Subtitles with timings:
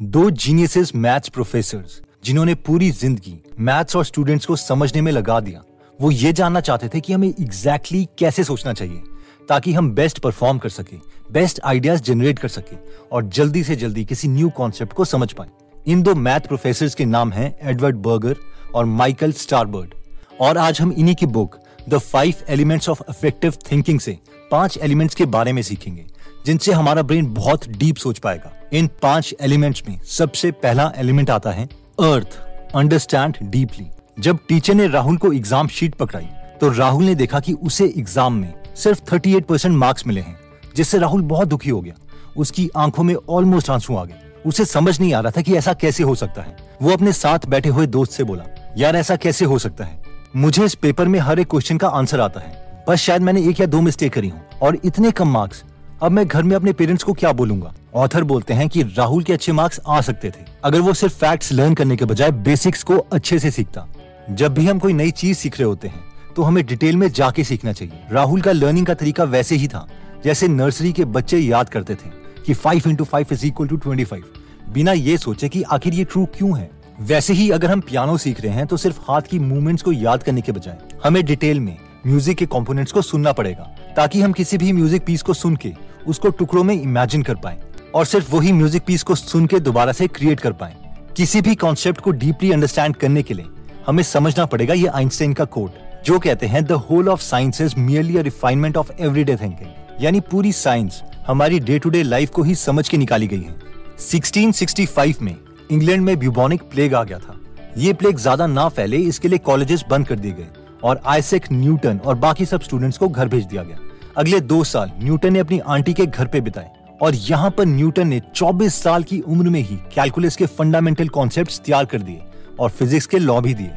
[0.00, 5.62] दो geniuses maths professors जिन्होंने पूरी ज़िंदगी मैथ्स और स्टूडेंट्स को समझने में लगा दिया,
[5.98, 9.02] वो ये जानना चाहते थे कि हमें एग्जैक्टली exactly कैसे सोचना चाहिए,
[9.48, 10.96] ताकि हम बेस्ट परफॉर्म कर सके
[11.32, 12.76] बेस्ट आइडियाज़ जनरेट कर सके,
[13.12, 15.48] और जल्दी से जल्दी किसी न्यू कॉन्सेप्ट को समझ पाए।
[15.86, 18.36] इन दो मैथ प्रोफेसर के नाम हैं एडवर्ड बर्गर
[18.74, 19.94] और माइकल स्टारबर्ड
[20.40, 21.58] और आज हम इन्हीं की book
[21.88, 24.18] the five elements of effective thinking से
[24.50, 26.06] पाँच एलिमेंट्स के बारे में सीखेंगे।
[26.48, 31.50] जिनसे हमारा ब्रेन बहुत डीप सोच पाएगा। इन पाँच एलिमेंट्स में सबसे पहला एलिमेंट आता
[31.50, 31.64] है
[32.00, 32.38] अर्थ
[32.74, 33.86] अंडरस्टैंड डीपली
[34.18, 36.28] जब टीचर ने राहुल को एग्ज़ाम शीट पकड़ाई
[36.60, 40.38] तो राहुल ने देखा कि उसे एग्ज़ाम में सिर्फ़ 38 परसेंट मार्क्स मिले हैं,
[40.76, 41.94] जिससे राहुल बहुत दुखी हो गया।
[42.36, 45.72] उसकी आँखों में ऑलमोस्ट आँसू आ गए। उसे समझ नहीं आ रहा था कि ऐसा
[45.74, 48.44] कैसे हो सकता है। वो अपने साथ बैठे हुए दोस्त से बोला,
[48.76, 50.02] यार, ऐसा कैसे हो सकता है?
[50.36, 53.60] मुझे इस पेपर में हर एक क्वेश्चन का आंसर आता है। बस शायद मैंने एक
[53.60, 55.64] या दो मिस्टेक करी हूँ, और इतने कम मार्क्स
[56.02, 57.72] अब मैं घर में अपने पेरेंट्स को क्या बोलूँगा?
[57.94, 61.52] ऑथर बोलते हैं कि राहुल के अच्छे मार्क्स आ सकते थे। अगर वो सिर्फ़ फैक्ट्स
[61.52, 63.86] लर्न करने के बजाय बेसिक्स को अच्छे से सीखता।
[64.30, 66.04] जब भी हम कोई नई चीज़ सीख रहे होते हैं
[66.36, 69.86] तो हमें डिटेल में जाके सीखना चाहिए। राहुल का लर्निंग का तरीका वैसे ही था,
[70.24, 72.10] जैसे नर्सरी के बच्चे याद करते थे
[72.46, 74.24] कि five into five is equal to twenty five
[74.72, 78.40] बिना ये सोचे कि आखिर ये ट्रू क्यों है। वैसे ही अगर हम पियानो सीख
[78.40, 81.76] रहे हैं तो सिर्फ़ हाथ की मूवमेंट्स को याद करने के बजाय हमें डिटेल में
[82.06, 83.62] म्यूज़िक के कंपोनेंट्स को सुनना पड़ेगा,
[83.96, 85.72] ताकि हम किसी भी म्यूज़िक पीस को सुन के
[86.06, 87.58] उसको टुकड़ों में इमेजिन कर पाए
[87.94, 90.76] और सिर्फ़ वही म्यूज़िक पीस को सुन के दोबारा से क्रिएट कर पाए।
[91.16, 93.46] किसी भी कॉन्सेप्ट को डीपली अंडरस्टैंड करने के लिए
[93.86, 97.74] हमें समझना पड़ेगा ये आइंस्टाइन का कोट जो कहते हैं the whole of science is
[97.78, 102.42] merely a refinement of everyday thinking यानी पूरी साइंस हमारी डे टू डे लाइफ को
[102.42, 103.54] ही समझ के निकाली गई है।
[104.00, 105.36] 1665 में
[105.70, 107.34] इंग्लैंड में ब्यूबोनिक प्लेग आ गया था।
[107.76, 110.48] ये प्लेग ज़्यादा ना फैले, इसके लिए कॉलेजेस बंद कर दिए गए
[110.84, 113.78] और आइसेक न्यूटन और बाकी सब स्टूडेंट्स को घर भेज दिया गया।
[114.18, 116.70] अगले दो साल न्यूटन ने अपनी आंटी के घर पे बिताए
[117.02, 121.58] और यहाँ पर न्यूटन ने 24 साल की उम्र में ही कैलकुलस के फंडामेंटल कॉन्सेप्ट्स
[121.60, 122.22] तैयार कर दिए
[122.60, 123.70] और फिजिक्स के लॉ भी दिए।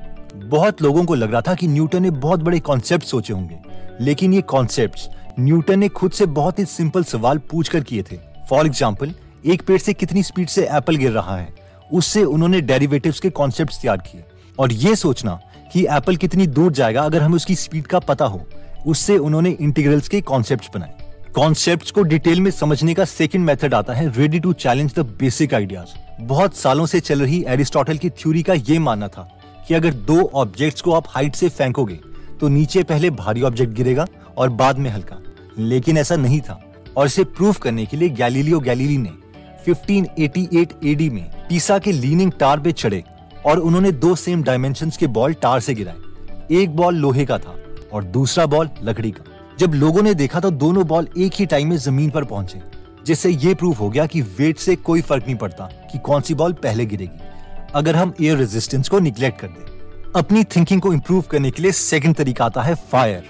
[0.45, 3.59] बहुत लोगों को लग रहा था कि न्यूटन ने बहुत बड़े कॉन्सेप्ट सोचे होंगे,
[3.99, 8.17] लेकिन ये कॉन्सेप्ट न्यूटन ने खुद से बहुत ही सिंपल सवाल पूछ कर किए थे।
[8.49, 9.13] फॉर एग्ज़ाम्पल
[9.45, 11.53] एक पेड़ से कितनी स्पीड से एप्पल गिर रहा है,
[11.91, 14.23] उससे उन्होंने डेरिवेटिव्स के कॉन्सेप्ट तैयार किए।
[14.57, 15.39] और ये सोचना
[15.73, 18.45] कि एप्पल कितनी दूर जाएगा अगर हमें उसकी स्पीड का पता हो
[18.87, 20.93] उससे उन्होंने इंटीग्रल्स के कॉन्सेप्ट बनाए।
[21.35, 25.53] कॉन्सेप्ट को डिटेल में समझने का सेकेंड मेथड आता है ready to challenge the basic
[25.53, 29.93] ideas बहुत सालों से चल रही एरिस्टोटल की थ्योरी का ये मानना था कि अगर
[29.93, 31.99] दो ऑब्जेक्ट्स को आप हाइट से फेंकोगे
[32.39, 35.17] तो नीचे पहले भारी ऑब्जेक्ट गिरेगा और बाद में हल्का।
[35.59, 36.61] लेकिन ऐसा नहीं था।
[36.97, 39.11] और इसे प्रूव करने के लिए गैलीलियो गैलीली ने
[39.67, 43.03] 1588 एडी में पीसा के लीनिंग टार पे चढ़े
[43.45, 47.55] और उन्होंने दो सेम डायमेंशंस के बॉल टार से गिराए। एक बॉल लोहे का था
[47.93, 49.23] और दूसरा बॉल लकड़ी का।
[49.59, 52.61] जब लोगों ने देखा तो दोनों बॉल एक ही टाइम में ज़मीन पर पहुँचे,
[53.05, 56.33] जिससे ये प्रूफ हो गया कि वेट से कोई फ़र्क नहीं पड़ता कि कौन सी
[56.33, 57.19] बॉल पहले गिरेगी।
[57.75, 61.71] अगर हम एयर रेजिस्टेंस को निग्लेक्ट कर दें, अपनी थिंकिंग को इम्प्रूव करने के लिए
[61.71, 63.23] सेकंड तरीका आता है फायर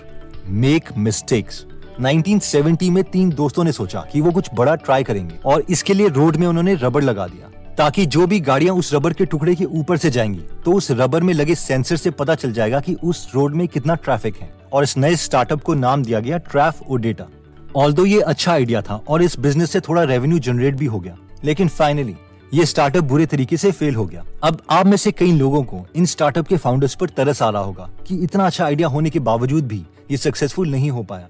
[0.48, 1.66] मेक मिस्टेक्स
[2.02, 6.08] 1970 में तीन दोस्तों ने सोचा कि वो कुछ बड़ा ट्राई करेंगे, और इसके लिए
[6.10, 9.66] रोड में उन्होंने रबड़ लगा दिया। ताकि जो भी गाड़ियाँ उस रबर के टुकड़े के
[9.66, 13.28] ऊपर से जाएँगी तो उस रबर में लगे सेंसर से पता चल जाएगा कि उस
[13.36, 16.96] रोड में कितना ट्रैफ़िक है। और इस नए स्टार्टअप को नाम दिया गया ट्रैफ ओ
[16.98, 17.28] डेटा।
[17.76, 21.18] ऑल ये अच्छा आइडिया था, और इस बिज़नेस से थोड़ा रेवेन्यू जनरेट भी हो गया।
[21.44, 22.16] लेकिन फाइनली
[22.52, 25.86] ये स्टार्टअप बुरे तरीके से फेल हो गया। अब आप में से कई लोगों को
[25.96, 29.20] इन स्टार्टअप के फाउंडर्स पर तरस आ रहा होगा कि इतना अच्छा आइडिया होने के
[29.22, 31.28] बावजूद भी ये सक्सेसफुल नहीं हो पाया।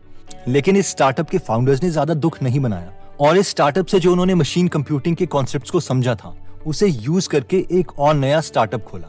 [0.48, 4.12] लेकिन इस स्टार्टअप के फाउंडर्स ने ज़्यादा दुख नहीं बनाया और इस स्टार्टअप से जो
[4.12, 6.36] उन्होंने मशीन कंप्यूटिंग के कॉन्सेप्ट को समझा था,
[6.68, 9.08] उसे यूज़ करके एक और नया स्टार्टअप खोला।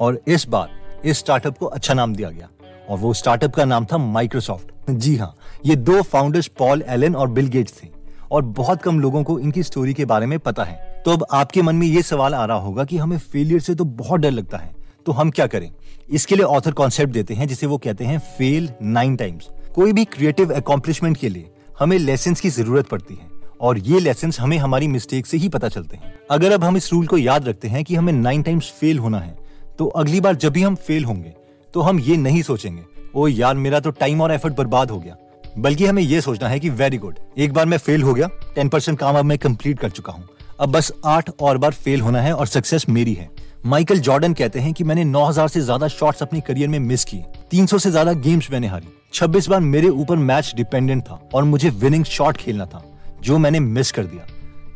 [0.00, 0.70] और इस बार
[1.04, 2.48] इस स्टार्टअप को अच्छा नाम दिया गया।
[2.88, 5.36] और वो स्टार्टअप का नाम था माइक्रोसॉफ्ट जी हाँ
[5.66, 7.88] ये दो फाउंडर्स पॉल एलन और बिल गेट्स थे।
[8.30, 11.62] और बहुत कम लोगों को इनकी स्टोरी के बारे में पता है। तो अब आपके
[11.62, 14.58] मन में ये सवाल आ रहा होगा कि हमें फेलियर से तो बहुत डर लगता
[14.58, 14.74] है।
[15.06, 15.72] तो हम क्या करें?
[16.10, 20.04] इसके लिए ऑथर कॉन्सेप्ट देते हैं, जिसे वो कहते हैं फेल नाइन टाइम्स कोई भी
[20.04, 21.50] क्रिएटिव अकॉम्प्लिशमेंट के लिए
[21.80, 23.31] हमें लेसन की ज़रूरत पड़ती है।
[23.62, 26.92] और ये लेसन हमें हमारी मिस्टेक से ही पता चलते हैं। अगर अब हम इस
[26.92, 29.36] रूल को याद रखते हैं कि हमें नाइन टाइम्स फेल होना है
[29.78, 31.34] तो अगली बार जब भी हम फेल होंगे
[31.74, 32.82] तो हम ये नहीं सोचेंगे
[33.14, 35.16] ओ यार, मेरा तो टाइम और एफर्ट बर्बाद हो गया।
[35.58, 38.68] बल्कि हमें ये सोचना है कि वेरी गुड एक बार मैं फेल हो गया टेन
[38.68, 40.28] परसेंट काम अब मैं कंप्लीट कर चुका हूँ।
[40.60, 43.28] अब बस आठ और बार फेल होना है और सक्सेस मेरी है।
[43.66, 47.24] माइकल जॉर्डन कहते हैं कि मैंने 9000 से ज़्यादा शॉट्स अपने करियर में मिस किए।
[47.50, 51.70] 300 से ज़्यादा गेम्स मैंने हारी। 26 बार मेरे ऊपर मैच डिपेंडेंट था और मुझे
[51.70, 52.82] विनिंग शॉट खेलना था।
[53.22, 54.26] जो मैंने मिस कर दिया।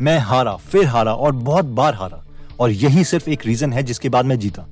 [0.01, 2.25] मैं हारा, फिर हारा और बहुत बार हारा।
[2.61, 4.67] और यही सिर्फ़ एक रीजन है जिसके बाद मैं जीता।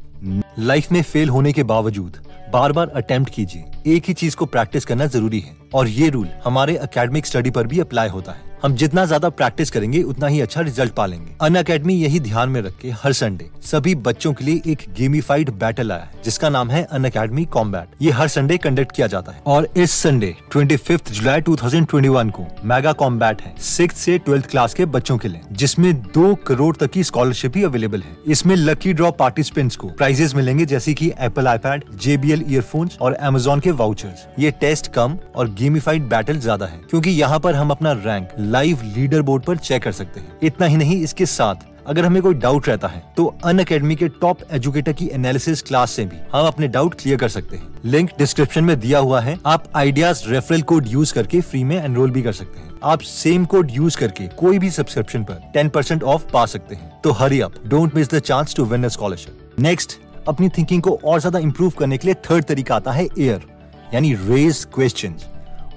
[0.58, 2.16] लाइफ में फेल होने के बावजूद
[2.52, 6.28] बार बार अटेम्प्ट कीजिए। एक ही चीज़ को प्रैक्टिस करना ज़रूरी है। और ये रूल
[6.44, 10.40] हमारे अकेडमिक स्टडी पर भी अप्लाई होता है। हम जितना ज़्यादा प्रैक्टिस करेंगे, उतना ही
[10.40, 14.44] अच्छा रिज़ल्ट पालेंगे। अन अकेडमी यही ध्यान में रख के हर संडे सभी बच्चों के
[14.44, 18.56] लिए एक गेमीफाइड बैटल आया है, जिसका नाम है अन अकेडमी कॉम्बैट ये हर संडे
[18.58, 22.46] कंडक्ट किया जाता है। और इस Sunday twenty fifth July two thousand twenty one को
[22.64, 26.90] मेगा कॉम्बैट है सिक्स ऐसी ट्वेल्थ क्लास के बच्चों के लिए, जिसमें दो करोड़ तक
[26.90, 31.48] की स्कॉलरशिप भी अवेलेबल है। इसमें लकी ड्रॉ पार्टिसिपेंट्स को प्राइजेस मिलेंगे, जैसे की एप्पल
[31.48, 36.80] आईपैड जेबीएल ईयरफोन्स और एमेजोन के वाउचर्स ये टेस्ट कम और गेमिफाइड बैटल ज़्यादा है,
[36.90, 40.66] क्योंकि यहाँ पर हम अपना रैंक लाइव लीडर बोर्ड पर चेक कर सकते हैं। इतना
[40.66, 44.38] ही नहीं, इसके साथ, अगर हमें कोई डाउट रहता है तो अन अकेडमी के टॉप
[44.52, 48.64] एजुकेटर की एनालिसिस क्लास से भी हम अपने डाउट क्लियर कर सकते हैं। लिंक डिस्क्रिप्शन
[48.64, 52.32] में दिया हुआ है, आप आइडियाज़ रेफरल कोड यूज़ करके फ्री में एनरोल भी कर
[52.32, 56.74] सकते हैं। आप सेम कोड यूज़ करके कोई भी सब्सक्रिप्शन पर 10% ऑफ़ पा सकते
[56.74, 59.98] हैं। तो hurry up don't miss the chance to win scholarship next
[60.28, 63.46] अपनी थिंकिंग को और ज़्यादा इम्प्रूव करने के लिए थर्ड तरीका आता है एयर
[63.94, 65.14] यानी रेज क्वेश्चन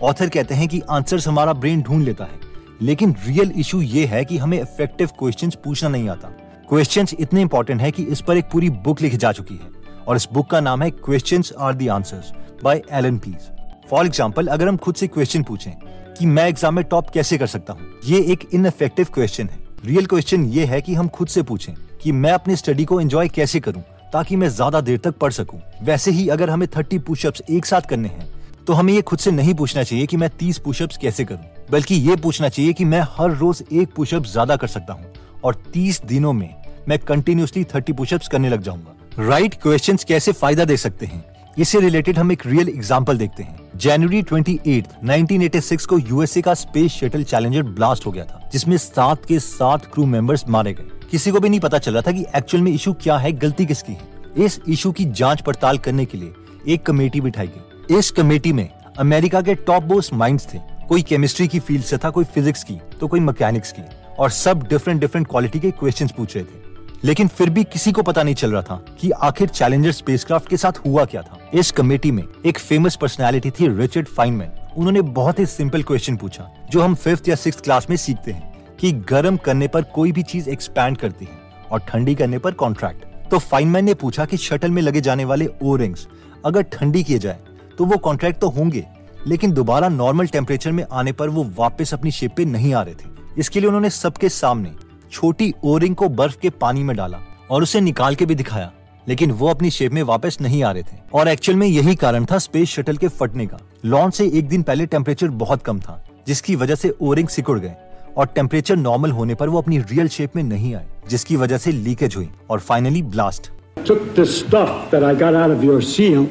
[0.04, 2.46] ऑथर कहते हैं कि आंसर हमारा ब्रेन ढूंढ लेता है।
[2.82, 6.28] लेकिन रियल इशू ये है कि हमें इफ़ेक्टिव क्वेश्चंस पूछना नहीं आता।
[6.70, 9.76] क्वेश्चंस इतने इंपॉर्टेंट है कि इस पर एक पूरी बुक लिखी जा चुकी है।
[10.08, 12.32] और इस बुक का नाम है questions are the answers
[12.64, 13.50] by Allan Pease
[13.90, 15.72] for example अगर हम खुद से क्वेश्चन पूछें
[16.14, 20.06] कि मैं एग्ज़ाम में टॉप कैसे कर सकता हूँ, ये एक इनफेक्टिव क्वेश्चन है। रियल
[20.06, 23.60] क्वेश्चन ये है कि हम खुद से पूछें कि मैं अपनी स्टडी को एंजॉय कैसे
[23.60, 23.82] करूँ
[24.14, 27.90] ताकि मैं ज़्यादा देर तक पढ़ सकूँ। वैसे ही अगर हमें थर्टी पुशअप्स एक साथ
[27.90, 28.28] करने हैं
[28.66, 31.96] तो हमें ये खुद से नहीं पूछना चाहिए कि मैं तीस पुशअप्स कैसे करूँ। बल्कि
[31.96, 36.02] ये पूछना चाहिए कि मैं हर रोज एक पुशअप ज़्यादा कर सकता हूँ और तीस
[36.06, 36.56] दिनों में
[36.90, 41.24] मैं कंटिन्यूसली थर्टी पुशअप्स करने लग जाऊँगा। राइट right क्वेश्चंस कैसे फ़ायदा दे सकते हैं?
[41.60, 46.92] इससे रिलेटेड हम एक रियल एग्ज़ाम्पल देखते हैं। जनवरी 28, 1986 को यूएसए का स्पेस
[46.92, 51.31] शटल चैलेंजर ब्लास्ट हो गया था जिसमें सात के सात क्रू मेंबर्स मारे गए। किसी
[51.31, 54.46] को भी नहीं पता चला था कि एक्चुअल में इशू क्या है गलती किसकी है।
[54.46, 58.69] इस इशू की जाँच पड़ताल करने के लिए एक कमेटी बिठाई गई। इस कमेटी में
[59.00, 62.80] अमेरिका के टॉप बोस माइंड्स थे। कोई केमिस्ट्री की फ़ील्ड से था, कोई फिजिक्स की
[63.00, 63.81] तो कोई मैकेनिक्स की।
[64.19, 66.66] और सब डिफरेंट डिफरेंट क्वालिटी के क्वेश्चंस पूछ रहे थे।
[67.04, 70.57] लेकिन फिर भी किसी को पता नहीं चल रहा था कि आखिर चैलेंजर स्पेसक्राफ्ट के
[70.57, 75.39] साथ हुआ क्या था। इस कमेटी में एक फ़ेमस पर्सनैलिटी थी रिचर्ड फाइनमैन उन्होंने बहुत
[75.39, 79.38] ही सिंपल क्वेश्चन पूछा, जो हम फिफ्थ या सिक्स क्लास में सीखते हैं, कि गर्म
[79.38, 81.40] करने पर कोई भी चीज़ एक्सपैंड करती है
[81.72, 85.48] और ठंडी करने पर कॉन्ट्रैक्ट तो फाइनमैन ने पूछा कि शटल में लगे जाने वाले
[85.63, 86.07] ओ रिंग्स
[86.45, 87.40] अगर ठंडी किए जाए
[87.78, 88.86] तो वो कॉन्ट्रैक्ट तो होंगे
[89.28, 92.94] लेकिन दोबारा नॉर्मल टेम्परेचर में आने पर वो वापस अपनी शेप पे नहीं आ रहे
[92.94, 94.72] थे। इसके लिए उन्होंने सबके सामने
[95.12, 97.20] छोटी ओरिंग को बर्फ़ के पानी में डाला
[97.52, 98.72] और उसे निकाल के भी दिखाया,
[99.08, 102.26] लेकिन वो अपनी शेप में वापस नहीं आ रहे थे। और एक्चुअल में यही कारण
[102.26, 106.04] था स्पेस शटल के फटने का। लॉन्च से एक दिन पहले टेम्परेचर बहुत कम था,
[106.28, 107.74] जिसकी वजह से ओरिंग सिकुड़ गए
[108.18, 111.72] और टेम्परेचर नॉर्मल होने पर वो अपनी रियल शेप में नहीं आए, जिसकी वजह से
[111.72, 116.24] लीकेज हुई और finally blast Took the stuff that I got out of your seal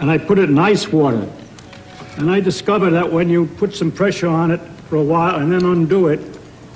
[0.00, 1.24] and I put it in ice water.
[2.16, 5.52] And I discovered that when you put some pressure on it for a while and
[5.52, 6.20] then undo it,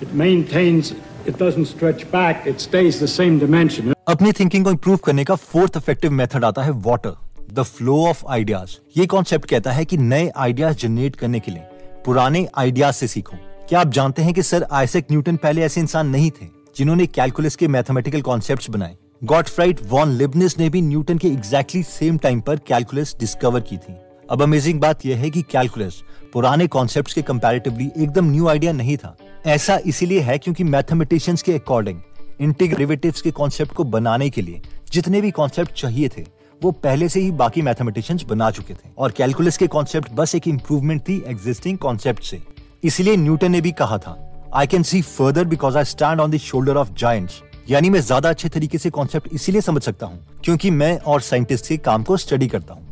[0.02, 0.90] it maintains,
[1.26, 3.92] it doesn't stretch back, it stays the same dimension.
[4.08, 7.14] अपनी thinking को improve करने का fourth effective method आता है water
[7.54, 11.62] the flow of ideas ये concept कहता है कि नए आइडियाज़ जनरेट करने के लिए
[12.04, 13.36] पुराने आइडियाज़ से सीखो।
[13.68, 17.56] क्या आप जानते हैं कि सर आइसेक न्यूटन पहले ऐसे इंसान नहीं थे जिन्होंने कैलकुलस
[17.56, 18.96] के मैथमेटिकल कॉन्सेप्ट्स बनाए?
[19.24, 23.96] गॉडफ्राइड वॉन लिबनिस ने भी न्यूटन के एग्जैक्टली सेम टाइम पर कैलकुलस डिस्कवर की थी।
[24.30, 26.02] अब अमेजिंग बात यह है कि कैलकुलस
[26.32, 29.16] पुराने कॉन्सेप्ट्स के कंपैरेटिवली एकदम न्यू आइडिया नहीं था।
[29.46, 32.00] ऐसा इसीलिए है क्योंकि मैथमेटिशियंस के अकॉर्डिंग
[32.40, 34.60] इंटीग्रेटिव्स के कॉन्सेप्ट को बनाने के लिए
[34.92, 36.24] जितने भी कॉन्सेप्ट चाहिए थे,
[36.60, 40.48] वो पहले से ही बाकी मैथमेटिशियंस बना चुके थे। और कैलकुलस के कॉन्सेप्ट बस एक
[40.48, 42.40] इम्प्रूवमेंट थी एग्जिस्टिंग कॉन्सेप्ट से।
[42.84, 44.16] इसीलिए न्यूटन ने भी कहा था
[44.54, 48.28] I can see further because I stand on the shoulder of giants यानी मैं ज़्यादा
[48.28, 52.16] अच्छे तरीके से कॉन्सेप्ट इसीलिए समझ सकता हूँ, क्योंकि मैं और साइंटिस्ट के काम को
[52.16, 52.87] स्टडी करता हूँ।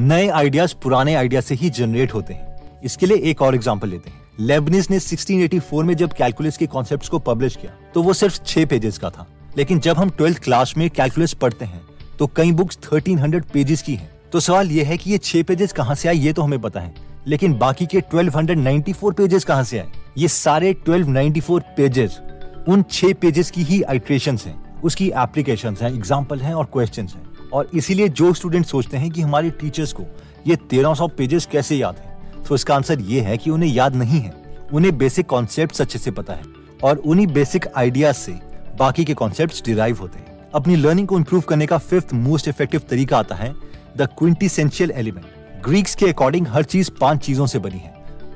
[0.00, 4.10] नए आइडियाज़ पुराने आइडिया से ही जनरेट होते हैं। इसके लिए एक और एग्ज़ाम्पल लेते
[4.10, 8.38] हैं। लेबनिस ने 1684 में जब कैलकुलस के कॉन्सेप्ट्स को पब्लिश किया तो वो सिर्फ़
[8.44, 9.26] छह पेजेस का था।
[9.56, 11.82] लेकिन जब हम ट्वेल्थ क्लास में कैलकुलस पढ़ते हैं
[12.18, 15.72] तो कई बुक्स 1300 पेजेस की हैं। तो सवाल ये है कि ये छह पेजेस
[15.72, 16.94] कहाँ से आए, ये तो हमें पता है।
[17.26, 19.88] लेकिन बाकी के 1294 पेजेस कहाँ से आए?
[20.18, 22.20] ये सारे 1294 पेजेस
[22.68, 24.54] उन छह पेजेस की ही आइट्रेशन है।
[24.84, 29.20] उसकी एप्लीकेशन है एग्ज़ाम्पल है और क्वेश्चन है। और इसीलिए जो स्टूडेंट सोचते हैं कि
[29.20, 30.04] हमारे टीचर्स को
[30.46, 33.96] ये तेरह सौ पेजेस कैसे याद है तो इसका आंसर ये है कि उन्हें याद
[33.96, 34.32] नहीं है।
[34.72, 36.42] उन्हें बेसिक कॉन्सेप्ट अच्छे से पता है
[36.84, 38.32] और उन्हीं बेसिक आइडियाज़ से
[38.78, 42.82] बाकी के कॉन्सेप्ट डिराइव होते हैं। अपनी लर्निंग को इम्प्रूव करने का फिफ्थ मोस्ट इफ़ेक्टिव
[42.90, 43.52] तरीका आता है
[43.96, 47.92] द क्विंटीसेंशियल एलिमेंट ग्रीक्स के अकॉर्डिंग हर चीज़ पाँच चीज़ों से बनी है।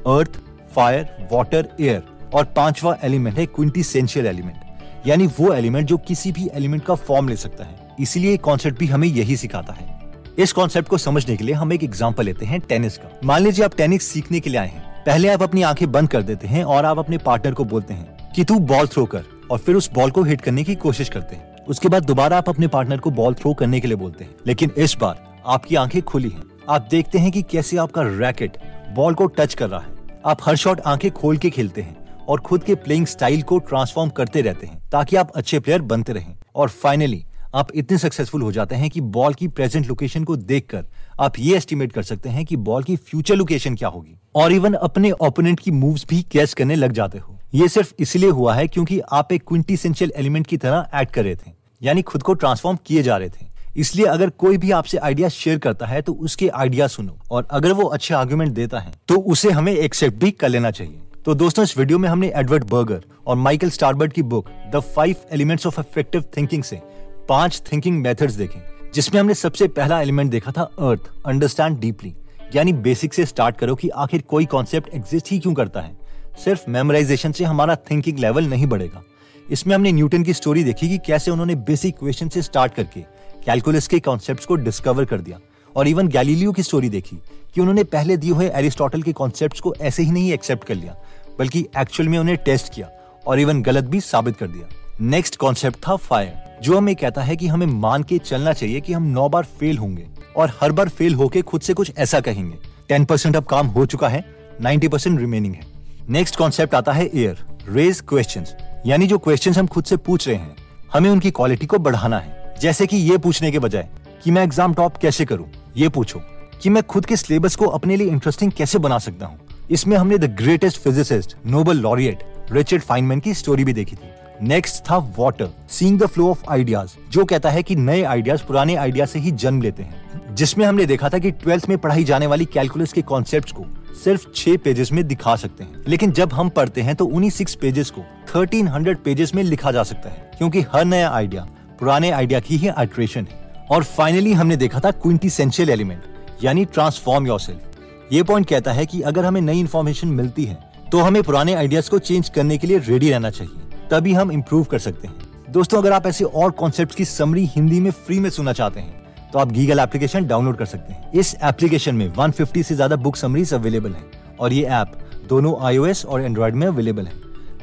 [0.08, 0.40] अर्थ
[0.74, 2.02] फायर वाटर एयर
[2.34, 7.28] और पांचवा एलिमेंट है क्विंटीसेंशियल एलिमेंट यानी वो एलिमेंट जो किसी भी एलिमेंट का फॉर्म
[7.28, 9.92] ले सकता है। इसीलिए कॉन्सेप्ट भी हमें यही सिखाता है।
[10.38, 13.64] इस कॉन्सेप्ट को समझने के लिए हम एक एग्ज़ाम्पल लेते हैं टेनिस का। मान लीजिए
[13.64, 16.64] आप टेनिस सीखने के लिए आए हैं। पहले आप अपनी आँखें बंद कर देते हैं
[16.64, 19.90] और आप अपने पार्टनर को बोलते हैं कि तू बॉल थ्रो कर और फिर उस
[19.92, 23.10] बॉल को हिट करने की कोशिश करते हैं। उसके बाद दोबारा आप अपने पार्टनर को
[23.10, 26.88] बॉल थ्रो करने के लिए बोलते हैं। लेकिन इस बार आपकी आँखें खुली हैं। आप
[26.90, 28.56] देखते हैं कि कैसे आपका रैकेट
[28.94, 29.92] बॉल को टच कर रहा है।
[30.26, 34.10] आप हर शॉट आँखें खोल के खेलते हैं और खुद के प्लेइंग स्टाइल को ट्रांसफॉर्म
[34.10, 37.24] करते रहते हैं ताकि आप अच्छे प्लेयर बनते रहें। और फाइनली
[37.54, 40.84] आप इतने सक्सेसफुल हो जाते हैं कि बॉल की प्रेजेंट लोकेशन को देखकर
[41.20, 44.74] आप ये एस्टिमेट कर सकते हैं कि बॉल की फ्यूचर लोकेशन क्या होगी। और इवन
[44.74, 48.66] अपने ओपोनेंट की मूव्स भी कैच करने लग जाते हो। ये सिर्फ़ इसलिए हुआ है
[48.68, 51.50] क्योंकि आप एक क्विंटीसेंशियल एलिमेंट की तरह एक्ट कर रहे थे,
[51.82, 53.46] यानी खुद को ट्रांसफॉर्म किए जा रहे थे।
[53.76, 57.72] इसलिए अगर कोई भी आपसे आइडिया शेयर करता है तो उसके आइडिया सुनो। और अगर
[57.72, 61.64] वो अच्छे आर्ग्यूमेंट देता है तो उसे हमें एक्सेप्ट भी कर लेना चाहिए। तो दोस्तों,
[61.64, 65.80] इस वीडियो में हमने एडवर्ड बर्गर और माइकल स्टारबर्ट की book the five elements of
[65.80, 66.80] effective thinking से
[67.28, 68.60] पाँच थिंकिंग मेथड्स देखे,
[68.94, 72.14] जिसमें हमने सबसे पहला एलिमेंट देखा था अर्थ अंडरस्टैंड डीपली
[72.54, 75.96] यानी बेसिक से स्टार्ट करो कि आखिर कोई कॉन्सेप्ट एग्जिस्ट ही क्यों करता है।
[76.44, 79.02] सिर्फ़ मेमोराइजेशन से हमारा थिंकिंग लेवल नहीं बढ़ेगा।
[79.50, 83.00] इसमें हमने न्यूटन की स्टोरी देखी कि कैसे उन्होंने बेसिक क्वेश्चन से स्टार्ट करके
[83.46, 85.38] कैलकुलस के कॉन्सेप्ट्स को डिस्कवर कर दिया।
[85.76, 87.16] और इवन गैलीलियो की स्टोरी देखी
[87.54, 90.96] कि उन्होंने पहले दिए हुए एरिस्टोटल के कॉन्सेप्ट्स को ऐसे ही नहीं एक्सेप्ट कर लिया,
[91.38, 92.90] बल्कि एक्चुअल में उन्हें टेस्ट किया
[93.26, 94.68] और इवन गलत भी साबित कर दिया।
[95.00, 98.92] नेक्स्ट कॉन्सेप्ट था फायर जो हमें कहता है कि हमें मान के चलना चाहिए कि
[98.92, 100.06] हम नौ बार फेल होंगे
[100.36, 102.58] और हर बार फेल होके खुद से कुछ ऐसा कहेंगे।
[102.88, 104.24] टेन परसेंट अब काम हो चुका है
[104.60, 105.62] नाइन्टी परसेंट रिमेनिंग है।
[106.08, 108.44] नेक्स्ट कॉन्सेप्ट आता है एयर रेज क्वेश्चन
[108.86, 110.56] यानी जो क्वेश्चन हम खुद से पूछ रहे हैं,
[110.92, 113.88] हमें उनकी क्वालिटी को बढ़ाना है। जैसे कि ये पूछने के बजाय
[114.24, 115.46] कि मैं एग्ज़ाम टॉप कैसे करूँ?
[115.76, 116.20] ये पूछो
[116.62, 119.38] कि मैं खुद के सिलेबस को अपने लिए इंटरेस्टिंग कैसे बना सकता हूँ?
[119.70, 124.10] इसमें हमने the greatest physicist Nobel laureate Richard Feynman की स्टोरी भी देखी थी।
[124.44, 128.74] नेक्स्ट था water seeing the flow of ideas जो कहता है कि नए आइडियाज़ पुराने
[128.76, 132.26] आइडिया से ही जन्म लेते हैं। जिसमें हमने देखा था कि ट्वेल्थ में पढ़ाई जाने
[132.26, 136.48] वाली कैलकुलस के कॉन्सेप्ट को सिर्फ़ छह पेजेस में दिखा सकते हैं। लेकिन जब हम
[136.48, 138.02] पढ़ते हैं तो उन्हीं सिक्स पेजेस को
[138.34, 141.46] थर्टीन हंड्रेड पेजेस में लिखा जा सकता है, क्योंकि हर नया आइडिया
[141.80, 147.26] पुराने आइडिया की ही अल्ट्रेशन है। और फाइनली हमने देखा था क्विंटीसेंशियल एलिमेंट यानी ट्रांसफॉर्म
[147.26, 150.58] योरसेल्फ ये पॉइंट कहता है कि अगर हमें नई इन्फॉर्मेशन मिलती है
[150.92, 153.62] तो हमें पुराने आइडियाज़ को चेंज करने के लिए रेडी रहना चाहिए।
[153.94, 157.78] तभी हम इम्प्रूव कर सकते हैं। दोस्तों, अगर आप ऐसे और कॉन्सेप्ट की समरी हिंदी
[157.80, 161.34] में फ्री में सुनना चाहते हैं तो आप गीगल एप्लीकेशन डाउनलोड कर सकते हैं। इस
[161.44, 164.98] एप्लीकेशन में 150 से ज़्यादा बुक समरीज अवेलेबल हैं और ये ऐप
[165.28, 167.12] दोनों आईओएस और एंड्रॉइड में अवेलेबल है।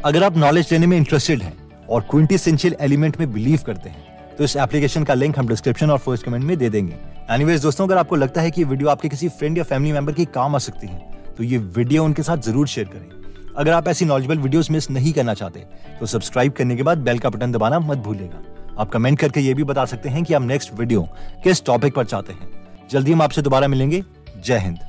[0.05, 1.53] अगर आप नॉलेज लेने में इंटरेस्टेड हैं
[1.87, 5.97] और क्विंटी एलिमेंट में बिलीव करते हैं तो इस एप्लीकेशन का लिंक हम डिस्क्रिप्शन और
[5.99, 6.95] फ़र्स्ट कमेंट में दे देंगे।
[7.29, 10.25] एनीवेज दोस्तों, अगर आपको लगता है कि वीडियो आपके किसी फ्रेंड या फैमिली मेंबर की
[10.33, 13.20] काम आ सकती है तो ये वीडियो उनके साथ ज़रूर शेयर करें।
[13.57, 15.59] अगर आप ऐसी नॉलेजेबल वीडियोस मिस नहीं करना चाहते
[15.99, 18.43] तो सब्सक्राइब करने के बाद बेल का बटन दबाना मत भूलिएगा।
[18.79, 21.07] आप कमेंट करके ये भी बता सकते हैं कि आप नेक्स्ट वीडियो
[21.43, 22.49] किस टॉपिक पर चाहते हैं।
[22.91, 24.03] जल्दी हम आपसे दोबारा मिलेंगे।
[24.37, 24.79] जय हिंद।